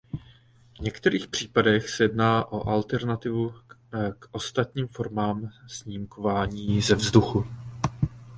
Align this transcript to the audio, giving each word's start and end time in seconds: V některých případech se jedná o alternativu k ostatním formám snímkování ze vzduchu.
V 0.77 0.79
některých 0.81 1.27
případech 1.27 1.89
se 1.89 2.03
jedná 2.03 2.45
o 2.51 2.67
alternativu 2.69 3.53
k 4.19 4.27
ostatním 4.31 4.87
formám 4.87 5.49
snímkování 5.67 6.81
ze 6.81 6.95
vzduchu. 6.95 7.47